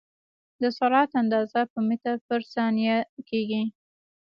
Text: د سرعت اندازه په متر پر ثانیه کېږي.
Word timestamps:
د 0.61 0.63
سرعت 0.77 1.09
اندازه 1.21 1.61
په 1.71 1.79
متر 1.87 2.15
پر 2.27 2.41
ثانیه 2.53 2.97
کېږي. 3.29 3.63